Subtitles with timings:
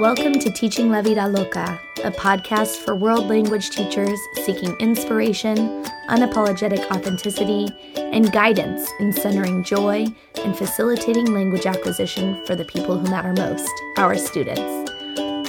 [0.00, 6.90] Welcome to Teaching La Vida Loca, a podcast for world language teachers seeking inspiration, unapologetic
[6.90, 10.06] authenticity, and guidance in centering joy
[10.42, 14.90] and facilitating language acquisition for the people who matter most, our students.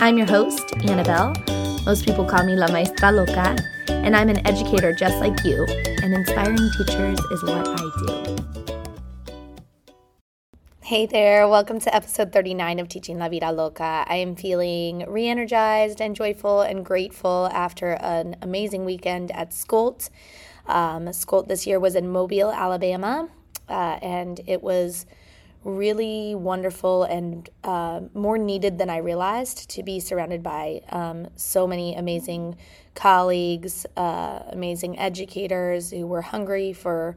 [0.01, 1.33] I'm your host, Annabelle.
[1.85, 3.55] Most people call me La Maestra Loca,
[3.87, 5.65] and I'm an educator just like you,
[6.03, 8.80] and inspiring teachers is what I do.
[10.91, 14.03] Hey there, welcome to episode 39 of Teaching La Vida Loca.
[14.05, 20.09] I am feeling re energized and joyful and grateful after an amazing weekend at SCOLT.
[20.65, 23.29] Um, SCOLT this year was in Mobile, Alabama,
[23.69, 25.05] uh, and it was
[25.63, 31.65] really wonderful and uh, more needed than I realized to be surrounded by um, so
[31.67, 32.57] many amazing
[32.95, 37.15] colleagues, uh, amazing educators who were hungry for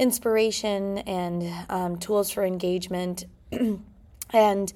[0.00, 3.26] inspiration and um, tools for engagement.
[4.32, 4.72] and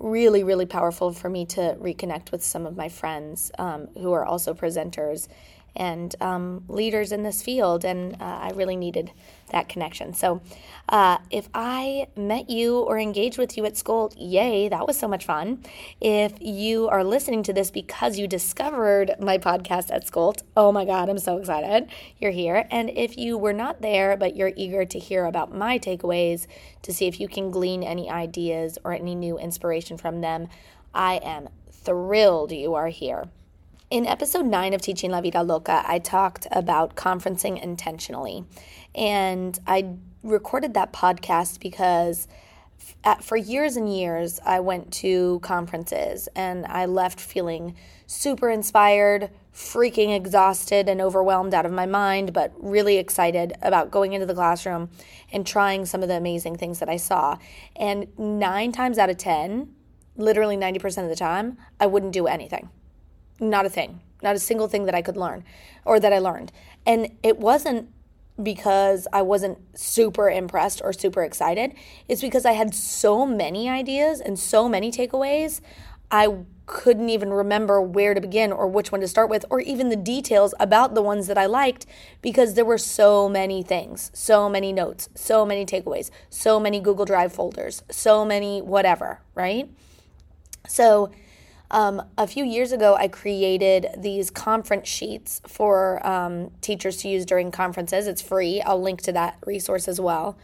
[0.00, 4.24] really, really powerful for me to reconnect with some of my friends um, who are
[4.24, 5.28] also presenters
[5.76, 7.84] and um, leaders in this field.
[7.84, 9.10] And uh, I really needed
[9.50, 10.14] that connection.
[10.14, 10.40] So
[10.88, 15.08] uh, if I met you or engaged with you at SCOLT, yay, that was so
[15.08, 15.62] much fun.
[16.00, 20.84] If you are listening to this because you discovered my podcast at SCOLT, oh my
[20.84, 22.66] God, I'm so excited you're here.
[22.70, 26.46] And if you were not there, but you're eager to hear about my takeaways
[26.82, 30.48] to see if you can glean any ideas or any new inspiration from them,
[30.92, 33.28] I am thrilled you are here.
[33.94, 38.44] In episode 9 of Teaching La Vida Loca, I talked about conferencing intentionally.
[38.92, 42.26] And I recorded that podcast because
[43.04, 47.76] at, for years and years, I went to conferences and I left feeling
[48.08, 54.12] super inspired, freaking exhausted and overwhelmed out of my mind, but really excited about going
[54.12, 54.90] into the classroom
[55.30, 57.38] and trying some of the amazing things that I saw.
[57.76, 59.72] And nine times out of 10,
[60.16, 62.70] literally 90% of the time, I wouldn't do anything.
[63.40, 65.44] Not a thing, not a single thing that I could learn
[65.84, 66.52] or that I learned.
[66.86, 67.90] And it wasn't
[68.42, 71.74] because I wasn't super impressed or super excited.
[72.08, 75.60] It's because I had so many ideas and so many takeaways.
[76.10, 76.28] I
[76.66, 79.96] couldn't even remember where to begin or which one to start with or even the
[79.96, 81.86] details about the ones that I liked
[82.22, 87.04] because there were so many things, so many notes, so many takeaways, so many Google
[87.04, 89.68] Drive folders, so many whatever, right?
[90.66, 91.10] So,
[91.74, 97.26] um, a few years ago, I created these conference sheets for um, teachers to use
[97.26, 98.06] during conferences.
[98.06, 98.62] It's free.
[98.62, 100.38] I'll link to that resource as well.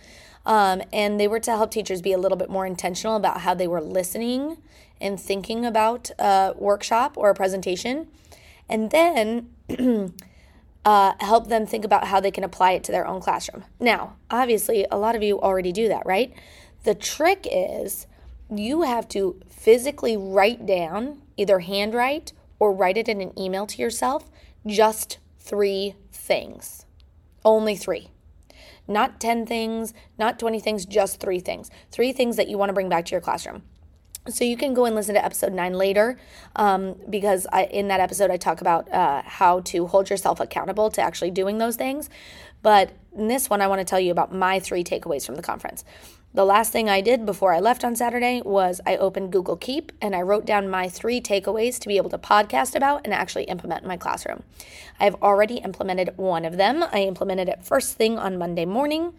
[0.45, 3.55] Um, and they were to help teachers be a little bit more intentional about how
[3.55, 4.57] they were listening
[5.01, 8.09] and thinking about a workshop or a presentation.
[8.69, 9.51] And then
[10.85, 13.63] uh, help them think about how they can apply it to their own classroom.
[13.79, 16.33] Now, obviously, a lot of you already do that, right?
[16.83, 18.09] The trick is
[18.53, 23.83] you have to physically write down, either handwrite or write it in an email to
[23.83, 24.31] yourself,
[24.67, 26.87] just three things.
[27.45, 28.09] Only three.
[28.89, 31.71] Not 10 things, not 20 things, just three things.
[31.91, 33.63] Three things that you want to bring back to your classroom.
[34.29, 36.19] So you can go and listen to episode nine later,
[36.57, 40.91] um, because I, in that episode I talk about uh, how to hold yourself accountable
[40.93, 42.09] to actually doing those things.
[42.63, 45.43] But in this one, I want to tell you about my three takeaways from the
[45.43, 45.85] conference.
[46.33, 49.91] The last thing I did before I left on Saturday was I opened Google Keep
[50.01, 53.45] and I wrote down my three takeaways to be able to podcast about and actually
[53.45, 54.45] implement in my classroom.
[55.01, 56.85] I've already implemented one of them.
[56.93, 59.15] I implemented it first thing on Monday morning.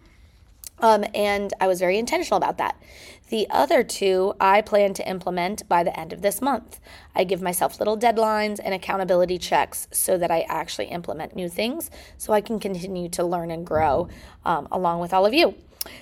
[0.78, 2.80] Um, and I was very intentional about that.
[3.28, 6.80] The other two I plan to implement by the end of this month.
[7.14, 11.90] I give myself little deadlines and accountability checks so that I actually implement new things
[12.16, 14.08] so I can continue to learn and grow
[14.46, 15.56] um, along with all of you.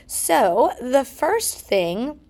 [0.06, 2.20] So, the first thing,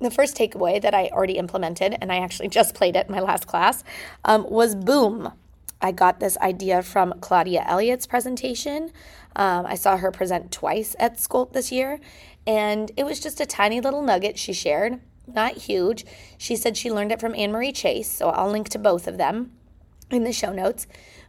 [0.00, 3.20] the first takeaway that I already implemented, and I actually just played it in my
[3.20, 3.84] last class,
[4.24, 5.32] um, was boom.
[5.80, 8.90] I got this idea from Claudia Elliott's presentation.
[9.36, 12.00] Um, I saw her present twice at SCOLT this year,
[12.46, 16.06] and it was just a tiny little nugget she shared, not huge.
[16.38, 19.18] She said she learned it from Anne Marie Chase, so I'll link to both of
[19.18, 19.52] them
[20.10, 20.86] in the show notes.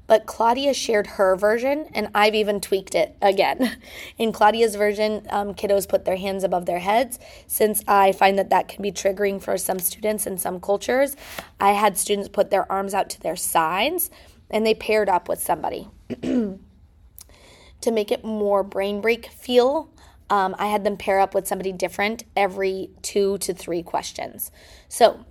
[0.07, 3.77] But Claudia shared her version, and I've even tweaked it again.
[4.17, 7.17] In Claudia's version, um, kiddos put their hands above their heads.
[7.47, 11.15] Since I find that that can be triggering for some students in some cultures,
[11.59, 14.09] I had students put their arms out to their sides
[14.49, 15.87] and they paired up with somebody.
[16.21, 19.89] to make it more brain break feel,
[20.29, 24.51] um, I had them pair up with somebody different every two to three questions.
[24.87, 25.25] So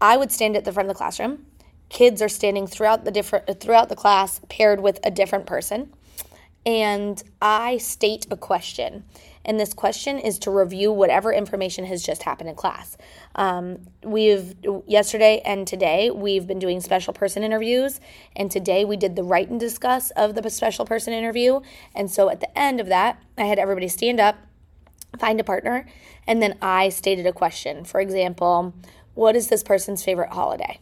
[0.00, 1.46] I would stand at the front of the classroom
[1.90, 5.92] kids are standing throughout the different throughout the class paired with a different person
[6.66, 9.04] and I state a question
[9.46, 12.98] And this question is to review whatever information has just happened in class.
[13.34, 14.54] Um, we've,
[14.86, 18.00] yesterday and today, we've been doing special person interviews.
[18.36, 21.60] And today we did the write and discuss of the special person interview.
[21.94, 24.36] And so at the end of that, I had everybody stand up,
[25.18, 25.86] find a partner,
[26.26, 27.84] and then I stated a question.
[27.84, 28.74] For example,
[29.14, 30.78] what is this person's favorite holiday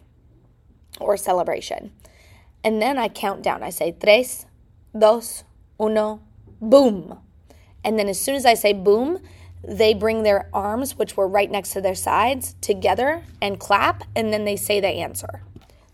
[1.00, 1.92] or celebration?
[2.64, 3.62] And then I count down.
[3.62, 4.46] I say tres,
[4.96, 5.44] dos,
[5.80, 6.20] uno,
[6.60, 7.18] boom.
[7.84, 9.20] And then as soon as I say boom,
[9.62, 14.32] they bring their arms, which were right next to their sides, together and clap, and
[14.32, 15.42] then they say the answer.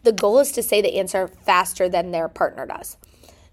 [0.02, 2.98] The goal is to say the answer faster than their partner does.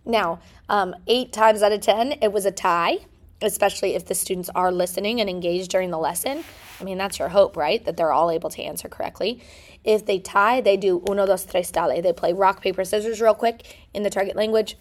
[0.06, 3.00] Now, um, eight times out of 10, it was a tie,
[3.42, 6.44] especially if the students are listening and engaged during the lesson.
[6.80, 7.84] I mean, that's your hope, right?
[7.86, 9.42] That they're all able to answer correctly.
[9.84, 12.02] If they tie, they do uno, dos, tres, dale.
[12.02, 14.78] They play rock, paper, scissors real quick in the target language.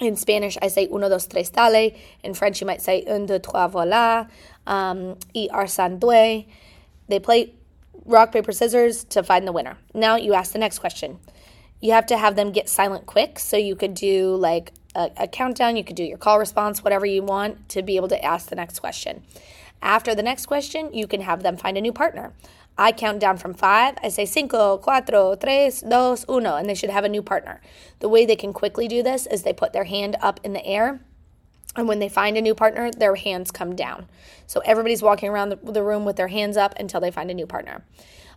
[0.00, 1.94] In Spanish, I say uno, dos, tres, dale.
[2.22, 4.28] In French, you might say un, deux, trois, voilà.
[4.66, 6.46] Um, y arsan deux.
[7.08, 7.54] They play
[8.04, 9.76] rock, paper, scissors to find the winner.
[9.92, 11.18] Now you ask the next question.
[11.80, 13.38] You have to have them get silent quick.
[13.38, 17.06] So you could do like a, a countdown, you could do your call response, whatever
[17.06, 19.22] you want to be able to ask the next question.
[19.82, 22.32] After the next question, you can have them find a new partner.
[22.76, 23.96] I count down from five.
[24.02, 27.60] I say cinco, cuatro, tres, dos, uno, and they should have a new partner.
[28.00, 30.66] The way they can quickly do this is they put their hand up in the
[30.66, 31.00] air,
[31.76, 34.08] and when they find a new partner, their hands come down.
[34.46, 37.34] So everybody's walking around the, the room with their hands up until they find a
[37.34, 37.84] new partner.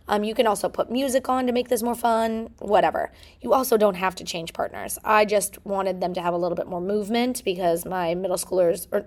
[0.08, 3.12] Um, you can also put music on to make this more fun, whatever.
[3.40, 4.98] You also don't have to change partners.
[5.04, 8.86] I just wanted them to have a little bit more movement because my middle schoolers,
[8.90, 9.04] or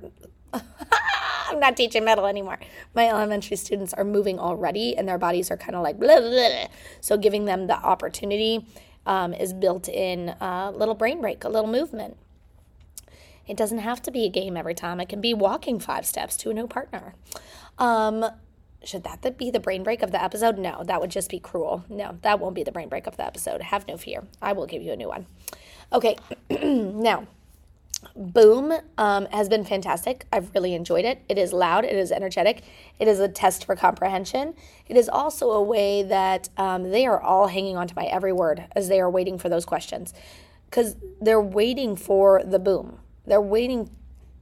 [1.49, 2.59] I'm not teaching metal anymore.
[2.93, 6.29] My elementary students are moving already and their bodies are kind of like blah, blah,
[6.29, 6.67] blah.
[7.01, 8.65] So giving them the opportunity
[9.05, 12.17] um, is built in a little brain break, a little movement.
[13.47, 14.99] It doesn't have to be a game every time.
[14.99, 17.15] It can be walking five steps to a new partner.
[17.77, 18.25] Um,
[18.83, 20.57] should that be the brain break of the episode?
[20.57, 21.85] No, that would just be cruel.
[21.89, 23.61] No, that won't be the brain break of the episode.
[23.61, 24.23] Have no fear.
[24.41, 25.27] I will give you a new one.
[25.93, 26.15] Okay,
[26.49, 27.27] now
[28.15, 30.25] Boom um, has been fantastic.
[30.31, 31.21] I've really enjoyed it.
[31.29, 32.63] It is loud, it is energetic,
[32.99, 34.55] it is a test for comprehension.
[34.87, 38.33] It is also a way that um, they are all hanging on to my every
[38.33, 40.13] word as they are waiting for those questions
[40.65, 42.99] because they're waiting for the boom.
[43.25, 43.89] They're waiting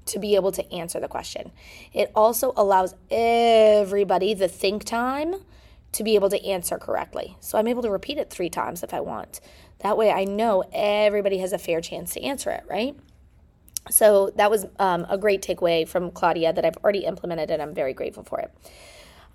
[0.09, 1.51] to be able to answer the question.
[1.93, 5.35] It also allows everybody the think time
[5.91, 7.37] to be able to answer correctly.
[7.39, 9.39] So I'm able to repeat it three times if I want.
[9.79, 12.95] That way I know everybody has a fair chance to answer it, right?
[13.89, 17.73] So that was um, a great takeaway from Claudia that I've already implemented, and I'm
[17.73, 18.53] very grateful for it.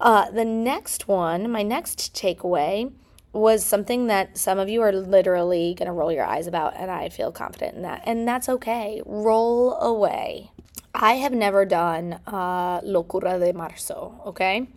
[0.01, 2.93] Uh, the next one, my next takeaway,
[3.33, 6.91] was something that some of you are literally going to roll your eyes about, and
[6.91, 8.03] I feel confident in that.
[8.07, 9.03] And that's okay.
[9.05, 10.53] Roll away.
[10.95, 14.69] I have never done uh, Locura de Marzo, okay?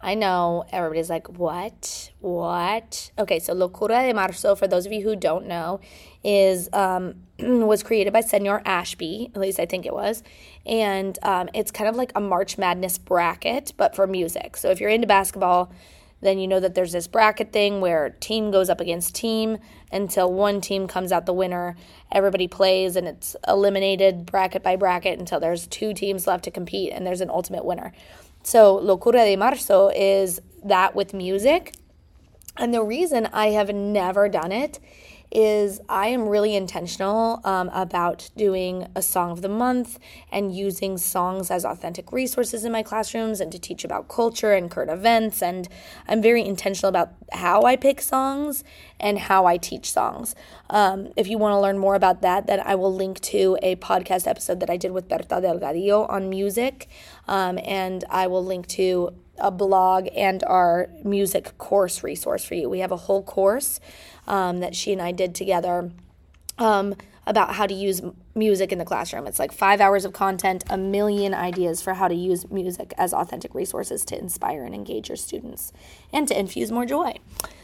[0.00, 2.10] I know everybody's like, what?
[2.20, 3.10] What?
[3.18, 5.80] Okay, so Locura de Marzo, for those of you who don't know,
[6.24, 10.22] is um, was created by Senor Ashby, at least I think it was,
[10.64, 14.56] and um, it's kind of like a March Madness bracket, but for music.
[14.56, 15.70] So if you're into basketball,
[16.20, 19.58] then you know that there's this bracket thing where team goes up against team
[19.90, 21.76] until one team comes out the winner.
[22.12, 26.92] Everybody plays and it's eliminated bracket by bracket until there's two teams left to compete
[26.92, 27.92] and there's an ultimate winner.
[28.42, 31.74] So, Locura de Marzo is that with music.
[32.56, 34.78] And the reason I have never done it
[35.30, 39.98] is I am really intentional um, about doing a song of the month
[40.32, 44.70] and using songs as authentic resources in my classrooms and to teach about culture and
[44.70, 45.42] current events.
[45.42, 45.68] And
[46.08, 48.64] I'm very intentional about how I pick songs
[48.98, 50.34] and how I teach songs.
[50.68, 53.76] Um, if you want to learn more about that, then I will link to a
[53.76, 56.88] podcast episode that I did with Bertha Delgadillo on music.
[57.28, 62.68] Um, and I will link to a blog and our music course resource for you.
[62.68, 63.80] We have a whole course
[64.26, 65.90] um, that she and I did together
[66.58, 66.94] um,
[67.26, 68.02] about how to use
[68.34, 69.26] music in the classroom.
[69.26, 73.12] It's like five hours of content, a million ideas for how to use music as
[73.12, 75.72] authentic resources to inspire and engage your students
[76.12, 77.14] and to infuse more joy.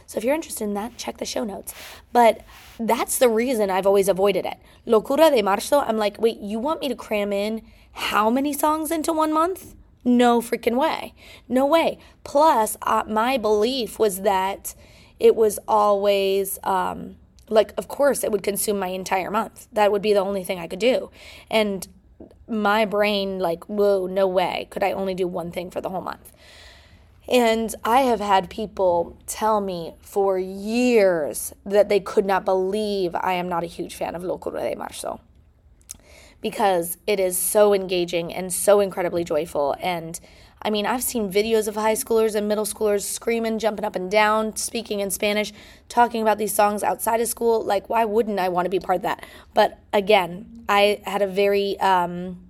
[0.07, 1.75] So if you're interested in that, check the show notes.
[2.13, 2.43] But
[2.79, 4.59] that's the reason I've always avoided it.
[4.87, 8.91] Locura de Marzo, I'm like, wait, you want me to cram in how many songs
[8.91, 9.75] into one month?
[10.05, 11.15] No freaking way.
[11.49, 11.99] No way.
[12.23, 14.75] Plus, uh, my belief was that
[15.19, 17.17] it was always um,
[17.49, 19.69] like, of course, it would consume my entire month.
[19.73, 21.11] That would be the only thing I could do.
[21.51, 21.87] And
[22.49, 24.69] my brain, like, whoa, no way.
[24.71, 26.33] Could I only do one thing for the whole month?
[27.29, 33.33] And I have had people tell me for years that they could not believe I
[33.33, 35.21] am not a huge fan of Locura de Marzo.
[36.41, 39.75] because it is so engaging and so incredibly joyful.
[39.81, 40.21] And
[40.67, 44.11] I mean, I've seen videos of high schoolers and middle schoolers screaming, jumping up and
[44.11, 45.53] down, speaking in Spanish,
[45.89, 47.65] talking about these songs outside of school.
[47.65, 49.25] Like, why wouldn't I want to be part of that?
[49.55, 52.49] But again, I had a very, um,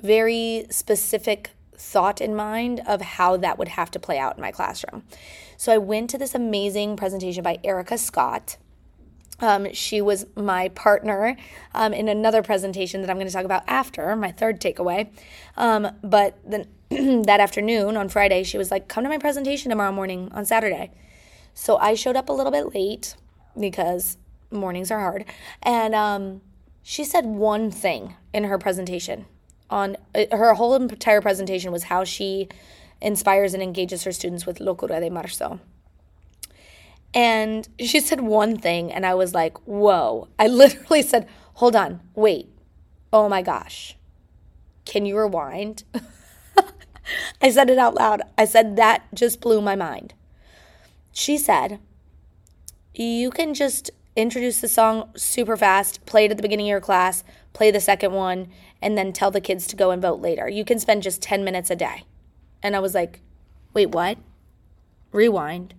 [0.00, 4.50] very specific thought in mind of how that would have to play out in my
[4.50, 5.02] classroom.
[5.58, 8.56] So I went to this amazing presentation by Erica Scott.
[9.40, 11.36] Um, she was my partner
[11.74, 15.08] um, in another presentation that I'm going to talk about after, my third takeaway.
[15.58, 16.68] Um, but then
[17.24, 20.90] that afternoon on Friday, she was like, Come to my presentation tomorrow morning on Saturday.
[21.52, 23.16] So I showed up a little bit late
[23.58, 24.16] because
[24.50, 25.26] mornings are hard.
[25.62, 26.40] And um,
[26.82, 29.26] she said one thing in her presentation.
[29.68, 32.48] On uh, her whole entire presentation was how she
[33.02, 35.60] inspires and engages her students with Locura de Marzo.
[37.12, 40.28] And she said one thing, and I was like, whoa.
[40.38, 42.48] I literally said, hold on, wait.
[43.12, 43.96] Oh my gosh.
[44.86, 45.84] Can you rewind?
[47.40, 48.22] I said it out loud.
[48.36, 50.14] I said, that just blew my mind.
[51.12, 51.78] She said,
[52.94, 56.80] you can just introduce the song super fast, play it at the beginning of your
[56.80, 57.22] class,
[57.52, 58.48] play the second one,
[58.80, 60.48] and then tell the kids to go and vote later.
[60.48, 62.04] You can spend just 10 minutes a day.
[62.62, 63.20] And I was like,
[63.74, 64.18] wait, what?
[65.12, 65.74] Rewind.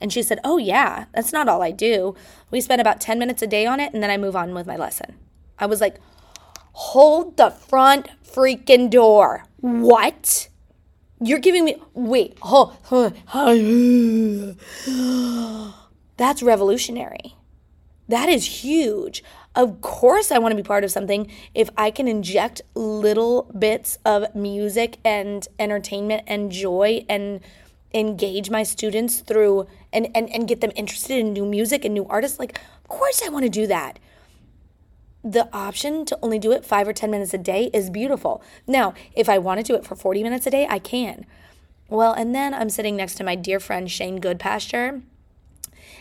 [0.00, 2.14] And she said, oh, yeah, that's not all I do.
[2.50, 4.66] We spend about 10 minutes a day on it, and then I move on with
[4.66, 5.16] my lesson.
[5.58, 5.96] I was like,
[6.72, 9.45] hold the front freaking door.
[9.60, 10.48] What?
[11.20, 12.76] You're giving me, wait, oh,
[16.16, 17.36] that's revolutionary.
[18.08, 19.24] That is huge.
[19.54, 23.98] Of course, I want to be part of something if I can inject little bits
[24.04, 27.40] of music and entertainment and joy and
[27.94, 32.06] engage my students through and, and, and get them interested in new music and new
[32.06, 32.38] artists.
[32.38, 33.98] Like, of course, I want to do that.
[35.26, 38.44] The option to only do it five or 10 minutes a day is beautiful.
[38.64, 41.26] Now, if I want to do it for 40 minutes a day, I can.
[41.88, 45.02] Well, and then I'm sitting next to my dear friend Shane Goodpasture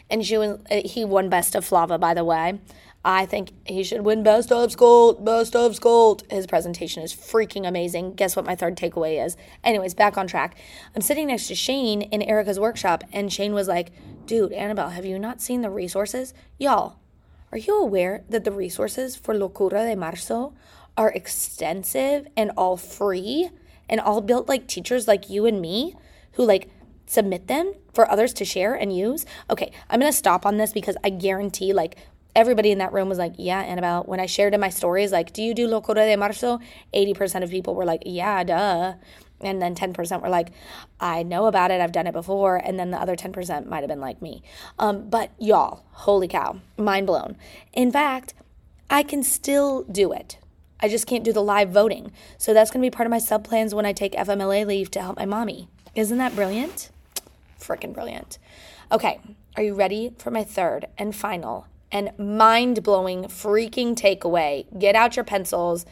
[0.09, 2.59] and she was, uh, he won Best of Flava, by the way.
[3.03, 6.23] I think he should win Best of SCOLT, Best of SCOLT.
[6.31, 8.13] His presentation is freaking amazing.
[8.13, 9.37] Guess what my third takeaway is?
[9.63, 10.55] Anyways, back on track.
[10.95, 13.91] I'm sitting next to Shane in Erica's workshop, and Shane was like,
[14.25, 16.33] Dude, Annabelle, have you not seen the resources?
[16.57, 16.97] Y'all,
[17.55, 20.53] are you aware that the resources for Locura de Marzo
[20.97, 23.49] are extensive and all free
[23.87, 25.95] and all built like teachers like you and me
[26.33, 26.69] who like
[27.05, 29.25] submit them for others to share and use.
[29.49, 31.95] Okay, I'm going to stop on this because I guarantee like
[32.35, 34.03] everybody in that room was like, yeah, Annabelle.
[34.03, 36.59] When I shared in my stories, like, do you do Locura de Marzo?
[36.93, 38.95] 80% of people were like, yeah, duh.
[39.45, 40.49] And then 10% were like,
[40.99, 41.79] I know about it.
[41.79, 42.57] I've done it before.
[42.57, 44.41] And then the other 10% might have been like me.
[44.79, 47.37] Um, but y'all, holy cow, mind blown.
[47.73, 48.33] In fact,
[48.89, 50.37] I can still do it.
[50.79, 52.11] I just can't do the live voting.
[52.37, 54.91] So that's going to be part of my sub plans when I take FMLA leave
[54.91, 55.69] to help my mommy.
[55.95, 56.89] Isn't that brilliant?
[57.65, 58.37] freaking brilliant.
[58.91, 59.19] Okay,
[59.55, 64.65] are you ready for my third and final and mind blowing freaking takeaway?
[64.77, 65.85] Get out your pencils,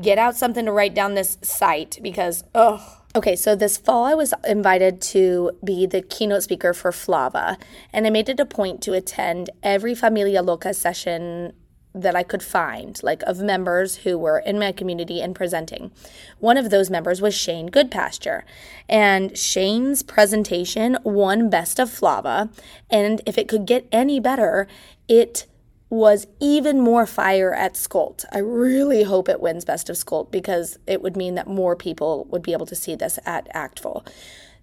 [0.00, 4.14] get out something to write down this site because, oh, Okay, so this fall I
[4.14, 7.58] was invited to be the keynote speaker for Flava,
[7.92, 11.52] and I made it a point to attend every Familia Loca session
[11.94, 15.90] that I could find, like of members who were in my community and presenting.
[16.38, 18.42] One of those members was Shane Goodpasture.
[18.88, 22.50] And Shane's presentation won Best of Flava.
[22.88, 24.68] And if it could get any better,
[25.08, 25.46] it
[25.88, 28.24] was even more fire at SCOLT.
[28.30, 32.26] I really hope it wins Best of SCOLT because it would mean that more people
[32.30, 34.06] would be able to see this at ACTFL.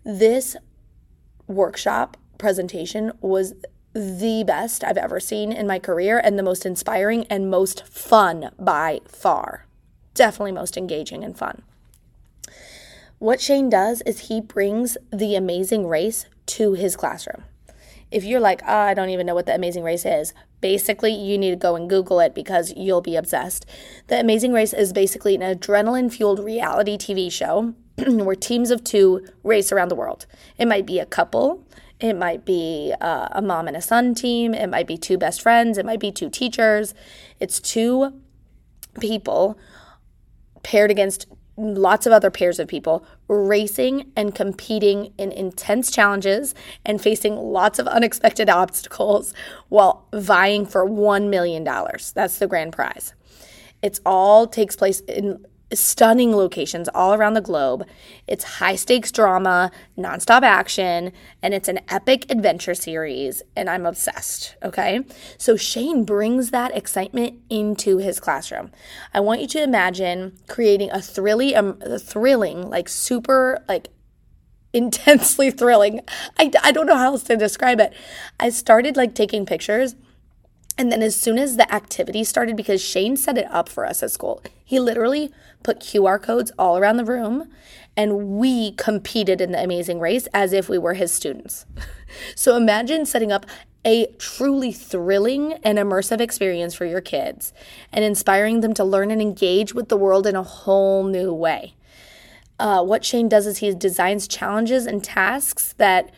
[0.05, 0.55] This
[1.48, 3.53] workshop presentation was
[3.98, 8.51] the best I've ever seen in my career and the most inspiring and most fun
[8.60, 9.66] by far.
[10.13, 11.63] Definitely most engaging and fun.
[13.18, 17.44] What Shane does is he brings the amazing race to his classroom.
[18.12, 21.38] If you're like, oh, I don't even know what the amazing race is, basically you
[21.38, 23.66] need to go and Google it because you'll be obsessed.
[24.08, 27.74] The amazing race is basically an adrenaline fueled reality TV show
[28.08, 30.27] where teams of two race around the world.
[30.60, 31.66] It might be a couple,
[32.00, 34.54] it might be uh, a mom and a son team.
[34.54, 35.77] It might be two best friends.
[35.77, 36.94] It might be two teachers.
[37.39, 38.13] It's two
[39.00, 39.58] people
[40.63, 41.27] paired against
[41.58, 46.54] lots of other pairs of people racing and competing in intense challenges
[46.86, 49.34] and facing lots of unexpected obstacles
[49.70, 51.63] while vying for $1 million.
[51.63, 53.13] That's the grand prize.
[53.82, 57.86] It's all takes place in stunning locations all around the globe.
[58.25, 63.41] It's high stakes drama, nonstop action, and it's an epic adventure series.
[63.55, 64.55] And I'm obsessed.
[64.63, 65.01] Okay.
[65.38, 68.71] So Shane brings that excitement into his classroom.
[69.13, 73.89] I want you to imagine creating a thrilly, um, thrilling, like super, like
[74.74, 76.01] intensely thrilling.
[76.38, 77.93] I, I don't know how else to describe it.
[78.39, 79.95] I started like taking pictures
[80.77, 84.03] and then as soon as the activity started, because Shane set it up for us
[84.03, 85.33] at school, he literally
[85.64, 87.50] put QR codes all around the room
[87.96, 91.66] and we competed in the amazing race as if we were his students.
[92.36, 93.46] so imagine setting up
[93.84, 97.54] a truly thrilling and immersive experience for your kids
[97.92, 101.74] and inspiring them to learn and engage with the world in a whole new way.
[102.60, 106.12] Uh, what Shane does is he designs challenges and tasks that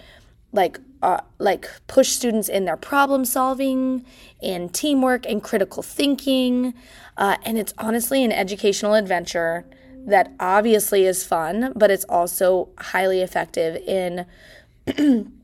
[0.51, 4.05] like uh, like push students in their problem solving
[4.41, 6.73] and teamwork and critical thinking
[7.17, 9.65] uh, and it's honestly an educational adventure
[10.05, 14.25] that obviously is fun but it's also highly effective in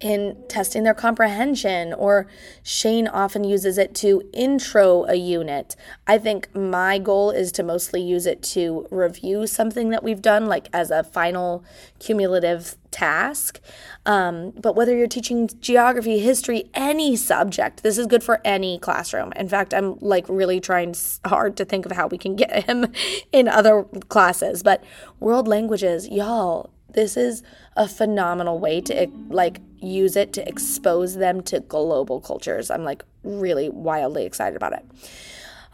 [0.00, 2.28] in testing their comprehension, or
[2.62, 5.74] Shane often uses it to intro a unit.
[6.06, 10.46] I think my goal is to mostly use it to review something that we've done,
[10.46, 11.64] like as a final
[11.98, 13.60] cumulative task.
[14.06, 19.32] Um, but whether you're teaching geography, history, any subject, this is good for any classroom.
[19.32, 22.92] In fact, I'm like really trying hard to think of how we can get him
[23.32, 24.62] in other classes.
[24.62, 24.84] But
[25.18, 27.42] world languages, y'all, this is
[27.76, 32.70] a phenomenal way to like use it to expose them to global cultures.
[32.70, 34.84] I'm like really wildly excited about it.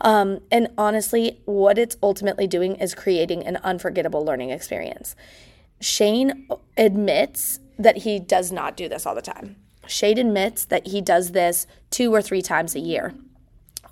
[0.00, 5.14] Um, and honestly, what it's ultimately doing is creating an unforgettable learning experience.
[5.80, 9.56] Shane admits that he does not do this all the time.
[9.86, 13.14] Shane admits that he does this two or three times a year.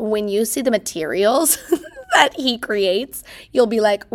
[0.02, 1.58] When you see the materials
[2.14, 4.04] that he creates, you'll be like,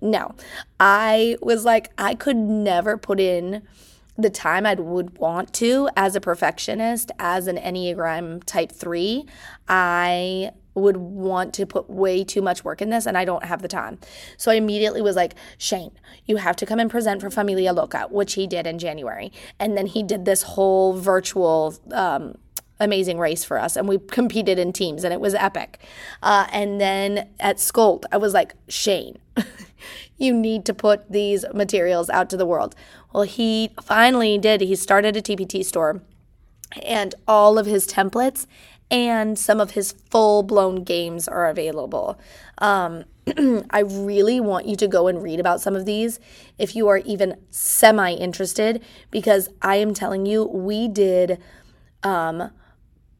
[0.00, 0.34] no.
[0.78, 3.62] I was like, I could never put in
[4.16, 9.26] the time I would want to as a perfectionist, as an Enneagram type three.
[9.68, 13.62] I would want to put way too much work in this and I don't have
[13.62, 13.98] the time.
[14.36, 15.92] So I immediately was like, Shane,
[16.26, 19.32] you have to come and present for Familia Loca, which he did in January.
[19.58, 22.34] And then he did this whole virtual um,
[22.80, 25.80] amazing race for us and we competed in teams and it was epic
[26.22, 29.18] uh, and then at Skolt i was like shane
[30.16, 32.76] you need to put these materials out to the world
[33.12, 36.02] well he finally did he started a tpt store
[36.82, 38.46] and all of his templates
[38.90, 42.18] and some of his full-blown games are available
[42.58, 43.04] um,
[43.70, 46.20] I really want you to go and read about some of these
[46.58, 51.38] if you are even semi interested, because I am telling you, we did
[52.02, 52.50] um,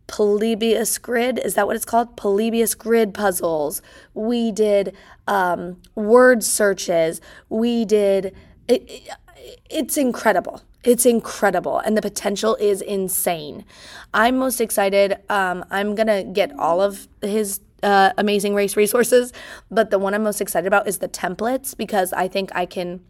[0.07, 1.39] Polybius grid.
[1.39, 2.17] Is that what it's called?
[2.17, 3.83] Polybius grid puzzles.
[4.15, 7.21] We did um, word searches.
[7.49, 8.35] We did.
[8.67, 9.09] It, it,
[9.71, 10.63] it's incredible.
[10.89, 13.67] It's incredible, and the potential is insane.
[14.15, 15.19] I'm most excited.
[15.29, 19.35] Um, I'm gonna get all of his uh, amazing race resources,
[19.71, 23.05] but the one I'm most excited about is the templates because I think I can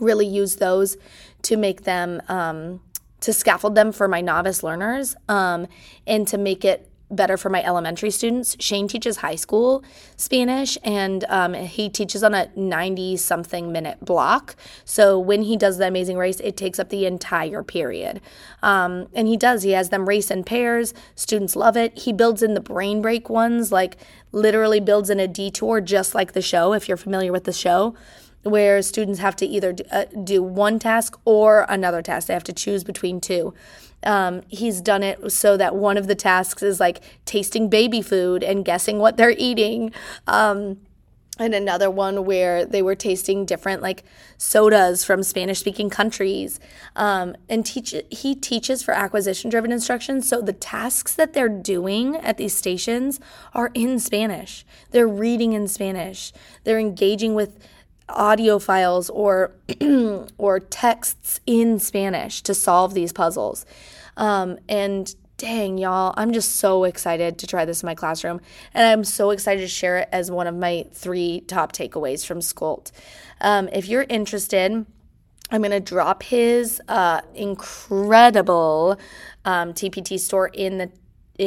[0.00, 0.96] really use those
[1.42, 2.22] to make them.
[2.28, 2.80] Um,
[3.20, 5.68] to scaffold them for my novice learners um,
[6.08, 8.56] and to make it better for my elementary students.
[8.58, 9.84] Shane teaches high school
[10.16, 14.56] Spanish and um, he teaches on a 90 something minute block.
[14.84, 18.20] So when he does the amazing race, it takes up the entire period.
[18.62, 20.94] Um, and he does, he has them race in pairs.
[21.14, 21.98] Students love it.
[21.98, 23.96] He builds in the brain break ones, like
[24.32, 27.94] literally builds in a detour, just like the show, if you're familiar with the show
[28.42, 32.26] where students have to either do, uh, do, one task or another task.
[32.26, 33.54] They have to choose between two.
[34.04, 38.42] Um, he's done it so that one of the tasks is like tasting baby food
[38.42, 39.92] and guessing what they're eating.
[40.26, 40.78] Um,
[41.38, 44.04] and another one where they were tasting different like
[44.36, 46.60] sodas from Spanish speaking countries.
[46.94, 50.20] Um, and teach he teaches for acquisition driven instruction.
[50.20, 53.18] So the tasks that they're doing at these stations
[53.54, 54.66] are in Spanish.
[54.90, 56.32] They're reading in Spanish.
[56.64, 57.58] They're engaging with
[58.12, 59.52] audio files or
[60.38, 63.66] or texts in Spanish to solve these puzzles.
[64.16, 68.40] Um, and dang, y'all, I'm just so excited to try this in my classroom.
[68.74, 72.40] And I'm so excited to share it as one of my three top takeaways from
[72.40, 72.92] SCOLT.
[73.40, 74.86] Um, if you're interested,
[75.50, 78.98] I'm going to drop his uh, incredible
[79.44, 80.90] um, TPT store in the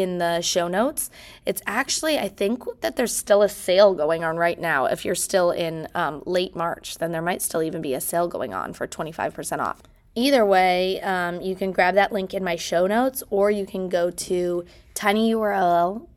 [0.01, 1.09] in the show notes.
[1.45, 4.85] It's actually, I think that there's still a sale going on right now.
[4.85, 8.27] If you're still in um, late March, then there might still even be a sale
[8.27, 9.81] going on for 25% off.
[10.15, 13.89] Either way, um, you can grab that link in my show notes or you can
[13.89, 16.07] go to tinyurl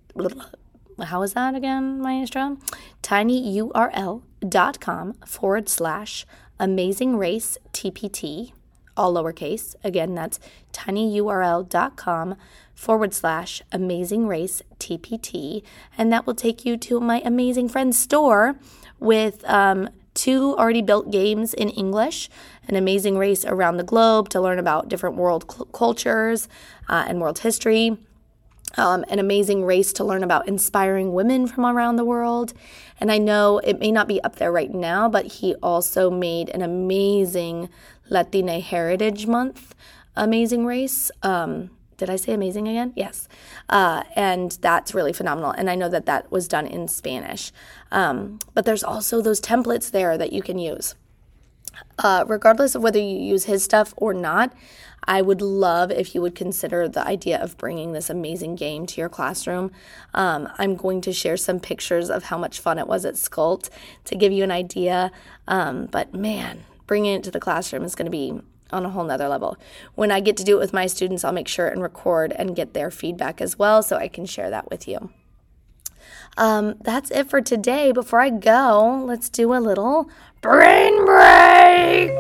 [1.05, 2.57] how is that again, Maestra?
[3.03, 6.27] tinyurl.com forward slash
[6.59, 8.53] amazing race TPT,
[8.97, 9.77] all lowercase.
[9.85, 10.41] Again, that's
[10.73, 12.37] tinyurl.com
[12.79, 15.65] forward slash amazing race TPT.
[15.99, 18.57] And that will take you to my amazing friend's store
[19.01, 22.31] with um, two already built games in English,
[22.69, 26.49] an amazing race around the globe to learn about different world cl- cultures
[26.89, 27.99] uh, and world history.
[28.77, 32.53] Um, an amazing race to learn about inspiring women from around the world.
[33.01, 36.49] And I know it may not be up there right now, but he also made
[36.51, 37.71] an amazing
[38.09, 39.75] Latina Heritage Month
[40.19, 41.11] amazing race.
[41.23, 42.93] Um, did I say amazing again?
[42.97, 43.29] Yes.
[43.69, 45.51] Uh, and that's really phenomenal.
[45.51, 47.53] And I know that that was done in Spanish.
[47.91, 50.95] Um, but there's also those templates there that you can use.
[51.99, 54.53] Uh, regardless of whether you use his stuff or not,
[55.05, 59.01] I would love if you would consider the idea of bringing this amazing game to
[59.01, 59.73] your classroom.
[60.15, 63.71] Um, I'm going to share some pictures of how much fun it was at SCOLT
[64.05, 65.11] to give you an idea.
[65.47, 69.05] Um, but man, bringing it to the classroom is going to be on a whole
[69.05, 69.57] nother level.
[69.95, 72.57] When I get to do it with my students, I'll make sure and record and
[72.57, 75.11] get their feedback as well so I can share that with you.
[76.37, 77.91] Um, that's it for today.
[77.93, 80.09] Before I go, let's do a little
[80.41, 82.13] brain break.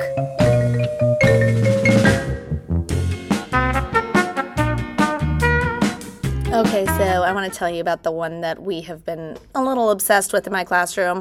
[6.59, 9.63] Okay, so I want to tell you about the one that we have been a
[9.63, 11.19] little obsessed with in my classroom.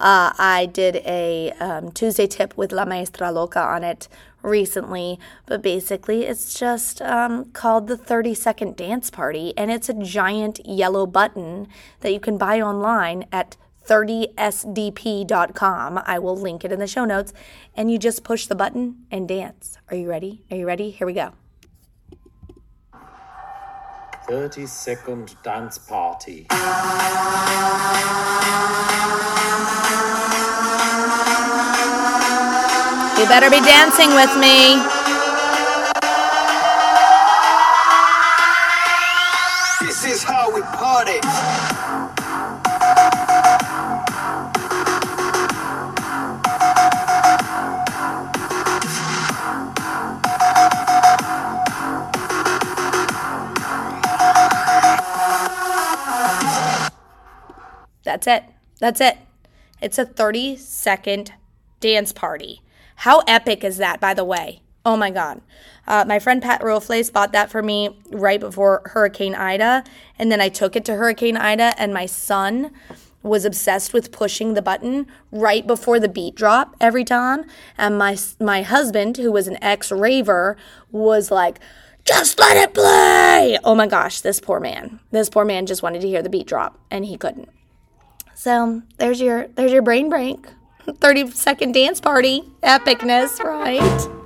[0.00, 4.08] Uh, I did a um, Tuesday tip with La Maestra Loca on it
[4.42, 9.94] recently, but basically it's just um, called the 30 Second Dance Party, and it's a
[9.94, 11.68] giant yellow button
[12.00, 15.22] that you can buy online at 30sdp.com.
[16.04, 17.32] I will link it in the show notes,
[17.74, 19.78] and you just push the button and dance.
[19.90, 20.44] Are you ready?
[20.50, 20.90] Are you ready?
[20.90, 21.32] Here we go.
[24.28, 26.46] 30 second dance party.
[33.20, 34.76] You better be dancing with me.
[39.86, 41.20] This is how we party.
[58.02, 58.44] That's it.
[58.78, 59.18] That's it.
[59.82, 61.34] It's a 30 second
[61.80, 62.62] dance party.
[63.00, 64.60] How epic is that, by the way?
[64.84, 65.40] Oh my God.
[65.86, 69.84] Uh, my friend Pat Roflace bought that for me right before Hurricane Ida.
[70.18, 72.72] And then I took it to Hurricane Ida, and my son
[73.22, 77.46] was obsessed with pushing the button right before the beat drop every time.
[77.78, 80.58] And my, my husband, who was an ex raver,
[80.92, 81.58] was like,
[82.04, 83.58] just let it play.
[83.64, 85.00] Oh my gosh, this poor man.
[85.10, 87.48] This poor man just wanted to hear the beat drop, and he couldn't.
[88.34, 90.44] So there's your there's your brain break.
[90.84, 92.42] 30 second dance party.
[92.62, 94.16] Epicness, right?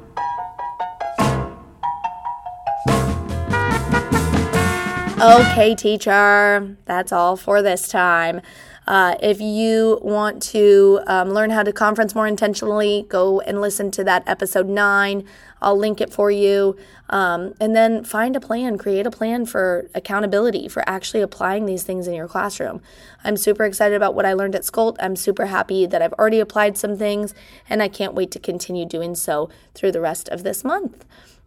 [5.21, 8.43] Okay, teacher, that's all for this time.
[8.87, 13.91] Uh, if you want to um, learn how to conference more intentionally, go and listen
[13.91, 15.25] to that episode nine.
[15.63, 16.77] I'll link it for you.
[17.09, 21.83] Um, and then find a plan, create a plan for accountability, for actually applying these
[21.83, 22.83] things in your classroom.
[23.23, 24.97] I'm super excited about what I learned at SCOLT.
[25.01, 27.35] I'm super happy that I've already applied some things,
[27.69, 31.05] and I can't wait to continue doing so through the rest of this month.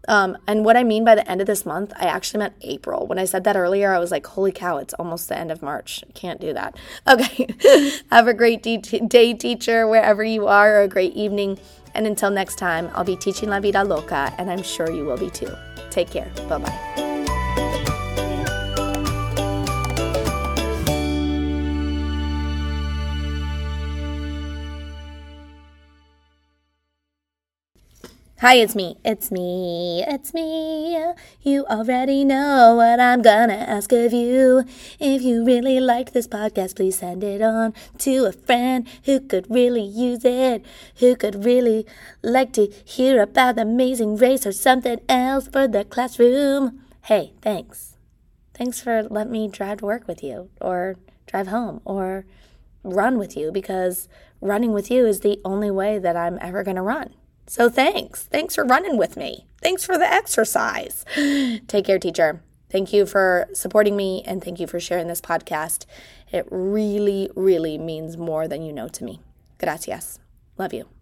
[0.07, 3.07] Um, and what I mean by the end of this month, I actually meant April.
[3.07, 5.61] When I said that earlier, I was like, holy cow, it's almost the end of
[5.61, 6.03] March.
[6.13, 6.75] Can't do that.
[7.07, 7.47] Okay.
[8.11, 11.57] Have a great day, teacher, wherever you are, or a great evening.
[11.93, 15.17] And until next time, I'll be teaching La Vida Loca, and I'm sure you will
[15.17, 15.51] be too.
[15.89, 16.29] Take care.
[16.49, 17.06] Bye bye.
[28.39, 28.97] Hi, it's me.
[29.03, 30.03] It's me.
[30.07, 30.95] It's me.
[31.41, 34.63] You already know what I'm gonna ask of you.
[34.99, 39.49] If you really liked this podcast, please send it on to a friend who could
[39.49, 40.63] really use it,
[40.97, 41.87] who could really
[42.21, 46.81] like to hear about the amazing race or something else for the classroom.
[47.05, 47.97] Hey, thanks.
[48.53, 52.27] Thanks for letting me drive to work with you, or drive home, or
[52.83, 54.07] run with you, because
[54.41, 57.15] running with you is the only way that I'm ever gonna run.
[57.47, 58.23] So thanks.
[58.23, 59.47] Thanks for running with me.
[59.61, 61.05] Thanks for the exercise.
[61.15, 62.43] Take care, teacher.
[62.69, 65.85] Thank you for supporting me and thank you for sharing this podcast.
[66.31, 69.21] It really, really means more than you know to me.
[69.57, 70.19] Gracias.
[70.57, 70.96] Love you.